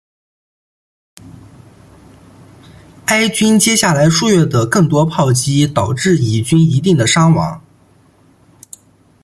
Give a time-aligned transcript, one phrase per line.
[3.05, 7.63] 埃军接下来数月的更多炮击导致以军一定的伤亡。